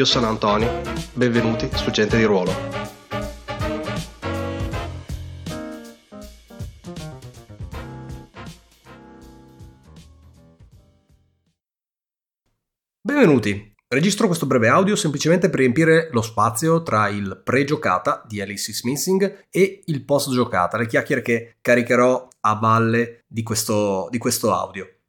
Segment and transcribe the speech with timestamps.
[0.00, 0.80] Io sono Antonio,
[1.12, 2.50] benvenuti su Gente di Ruolo.
[13.02, 13.74] Benvenuti!
[13.88, 18.82] Registro questo breve audio semplicemente per riempire lo spazio tra il pre-giocata di Alice is
[18.84, 24.99] Missing e il post-giocata, le chiacchiere che caricherò a valle di questo, di questo audio.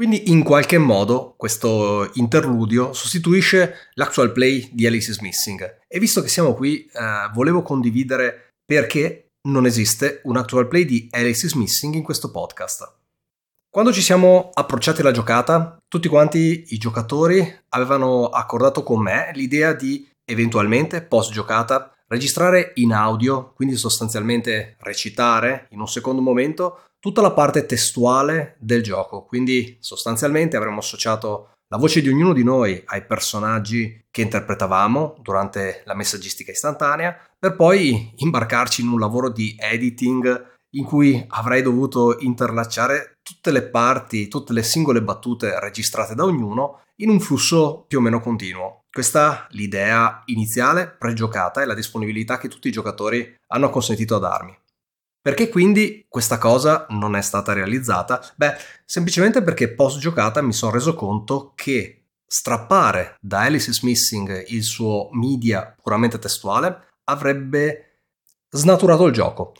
[0.00, 6.22] Quindi in qualche modo questo interludio sostituisce l'actual play di Alice is Missing e visto
[6.22, 11.52] che siamo qui eh, volevo condividere perché non esiste un actual play di Alice is
[11.52, 12.90] Missing in questo podcast.
[13.68, 19.74] Quando ci siamo approcciati alla giocata, tutti quanti i giocatori avevano accordato con me l'idea
[19.74, 27.22] di eventualmente post giocata registrare in audio, quindi sostanzialmente recitare in un secondo momento tutta
[27.22, 32.82] la parte testuale del gioco, quindi sostanzialmente avremmo associato la voce di ognuno di noi
[32.86, 39.56] ai personaggi che interpretavamo durante la messaggistica istantanea, per poi imbarcarci in un lavoro di
[39.58, 46.24] editing in cui avrei dovuto interlacciare tutte le parti, tutte le singole battute registrate da
[46.24, 48.82] ognuno in un flusso più o meno continuo.
[48.90, 54.59] Questa l'idea iniziale, pregiocata e la disponibilità che tutti i giocatori hanno consentito a darmi.
[55.22, 58.22] Perché quindi questa cosa non è stata realizzata?
[58.36, 58.54] Beh,
[58.86, 64.62] semplicemente perché post giocata mi sono reso conto che strappare da Alice is Missing il
[64.62, 68.04] suo media puramente testuale avrebbe
[68.48, 69.52] snaturato il gioco.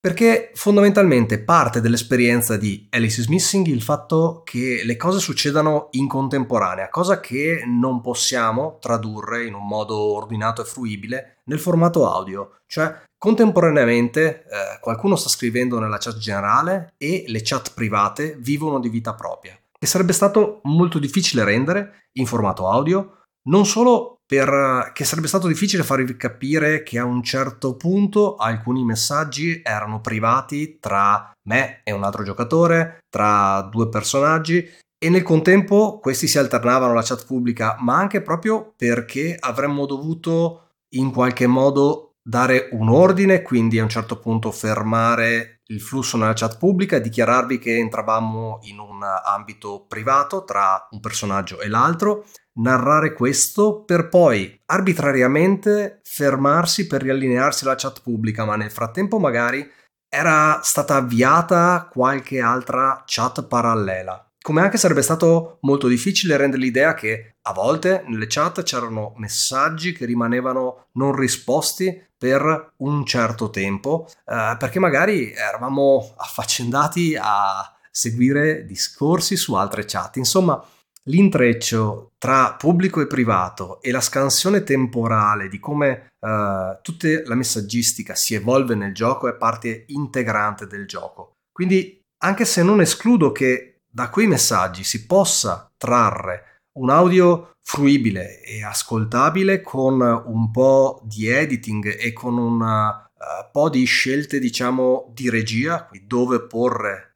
[0.00, 6.06] Perché fondamentalmente parte dell'esperienza di Alice is Missing il fatto che le cose succedano in
[6.06, 12.60] contemporanea, cosa che non possiamo tradurre in un modo ordinato e fruibile nel formato audio.
[12.68, 18.90] Cioè, contemporaneamente eh, qualcuno sta scrivendo nella chat generale e le chat private vivono di
[18.90, 19.58] vita propria.
[19.80, 25.82] E sarebbe stato molto difficile rendere in formato audio, non solo perché sarebbe stato difficile
[25.82, 32.04] farvi capire che a un certo punto alcuni messaggi erano privati tra me e un
[32.04, 37.96] altro giocatore, tra due personaggi e nel contempo questi si alternavano alla chat pubblica, ma
[37.96, 44.18] anche proprio perché avremmo dovuto in qualche modo dare un ordine, quindi a un certo
[44.18, 50.86] punto fermare il flusso nella chat pubblica, dichiararvi che entravamo in un ambito privato tra
[50.90, 52.26] un personaggio e l'altro
[52.58, 59.68] narrare questo per poi arbitrariamente fermarsi per riallinearsi alla chat pubblica, ma nel frattempo magari
[60.08, 64.22] era stata avviata qualche altra chat parallela.
[64.40, 69.92] Come anche sarebbe stato molto difficile rendere l'idea che a volte nelle chat c'erano messaggi
[69.92, 78.64] che rimanevano non risposti per un certo tempo, eh, perché magari eravamo affaccendati a seguire
[78.64, 80.16] discorsi su altre chat.
[80.16, 80.64] Insomma,
[81.04, 88.14] l'intreccio tra pubblico e privato e la scansione temporale di come uh, tutta la messaggistica
[88.14, 91.32] si evolve nel gioco è parte integrante del gioco.
[91.52, 98.40] Quindi, anche se non escludo che da quei messaggi si possa trarre un audio fruibile
[98.42, 105.10] e ascoltabile con un po' di editing e con un uh, po' di scelte, diciamo,
[105.12, 107.07] di regia, dove porre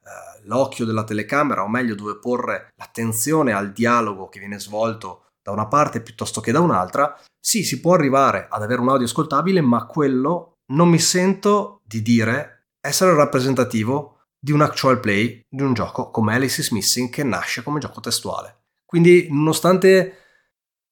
[0.45, 5.67] l'occhio della telecamera, o meglio dove porre l'attenzione al dialogo che viene svolto da una
[5.67, 9.87] parte piuttosto che da un'altra, sì, si può arrivare ad avere un audio ascoltabile, ma
[9.87, 16.11] quello non mi sento di dire essere rappresentativo di un actual play di un gioco
[16.11, 18.63] come Alice is Missing che nasce come gioco testuale.
[18.85, 20.17] Quindi, nonostante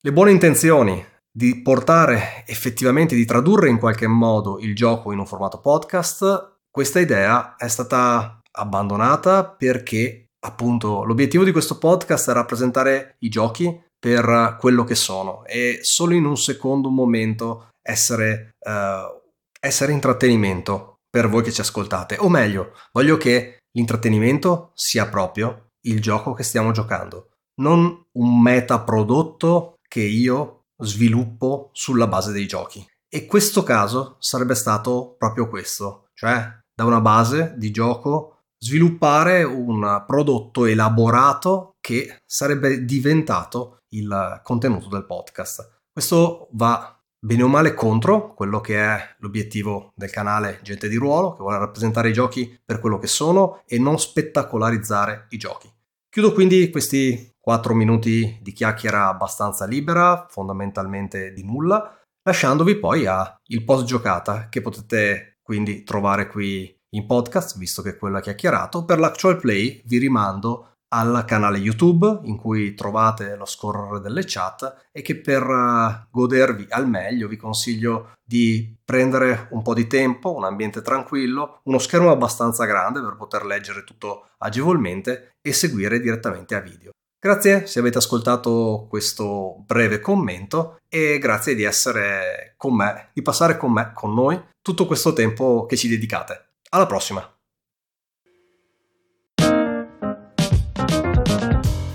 [0.00, 5.26] le buone intenzioni di portare effettivamente, di tradurre in qualche modo il gioco in un
[5.26, 13.16] formato podcast, questa idea è stata abbandonata perché appunto l'obiettivo di questo podcast è rappresentare
[13.20, 19.20] i giochi per quello che sono e solo in un secondo momento essere, uh,
[19.60, 22.16] essere intrattenimento per voi che ci ascoltate.
[22.18, 28.80] O meglio, voglio che l'intrattenimento sia proprio il gioco che stiamo giocando, non un meta
[28.80, 32.86] prodotto che io sviluppo sulla base dei giochi.
[33.12, 40.04] E questo caso sarebbe stato proprio questo, cioè da una base di gioco sviluppare un
[40.06, 45.80] prodotto elaborato che sarebbe diventato il contenuto del podcast.
[45.90, 51.32] Questo va bene o male contro quello che è l'obiettivo del canale Gente di Ruolo,
[51.32, 55.72] che vuole rappresentare i giochi per quello che sono e non spettacolarizzare i giochi.
[56.08, 63.38] Chiudo quindi questi 4 minuti di chiacchiera abbastanza libera, fondamentalmente di nulla, lasciandovi poi a
[63.46, 68.84] il post giocata che potete quindi trovare qui in podcast, visto che quello chiacchierato.
[68.84, 74.88] Per l'actual play vi rimando al canale YouTube in cui trovate lo scorrere delle chat
[74.90, 80.34] e che per eh, godervi al meglio vi consiglio di prendere un po' di tempo,
[80.34, 86.54] un ambiente tranquillo, uno schermo abbastanza grande per poter leggere tutto agevolmente e seguire direttamente
[86.54, 86.90] a video.
[87.22, 93.58] Grazie se avete ascoltato questo breve commento e grazie di essere con me, di passare
[93.58, 96.49] con me, con noi, tutto questo tempo che ci dedicate.
[96.72, 97.28] Alla prossima!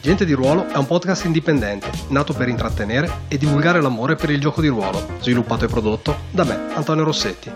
[0.01, 4.41] Gente di Ruolo è un podcast indipendente, nato per intrattenere e divulgare l'amore per il
[4.41, 7.49] gioco di ruolo, sviluppato e prodotto da me, Antonio Rossetti.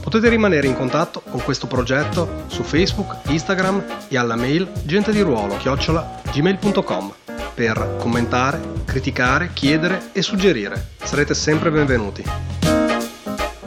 [0.00, 7.14] Potete rimanere in contatto con questo progetto su Facebook, Instagram e alla mail gentediruolo-gmail.com
[7.54, 10.88] per commentare, criticare, chiedere e suggerire.
[11.04, 12.63] Sarete sempre benvenuti.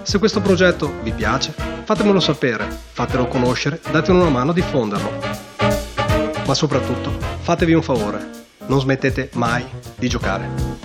[0.07, 5.37] Se questo progetto vi piace, fatemelo sapere, fatelo conoscere, datelo una mano a diffonderlo
[6.45, 7.11] ma soprattutto
[7.41, 8.25] fatevi un favore,
[8.67, 9.65] non smettete mai
[9.97, 10.76] di giocare.